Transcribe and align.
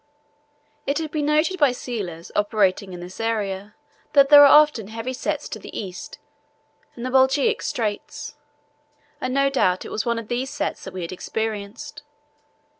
It 0.87 0.97
has 0.97 1.09
been 1.09 1.27
noted 1.27 1.59
by 1.59 1.73
sealers 1.73 2.31
operating 2.35 2.91
in 2.91 3.01
this 3.01 3.19
area 3.19 3.75
that 4.13 4.29
there 4.29 4.41
are 4.43 4.59
often 4.61 4.87
heavy 4.87 5.13
sets 5.13 5.47
to 5.49 5.59
the 5.59 5.79
east 5.79 6.17
in 6.95 7.03
the 7.03 7.11
Belgica 7.11 7.61
Straits, 7.61 8.33
and 9.21 9.31
no 9.31 9.51
doubt 9.51 9.85
it 9.85 9.91
was 9.91 10.03
one 10.03 10.17
of 10.17 10.27
these 10.27 10.49
sets 10.49 10.85
that 10.85 10.93
we 10.95 11.03
had 11.03 11.11
experienced. 11.11 12.01